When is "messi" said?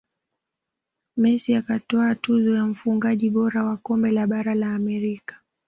1.17-1.55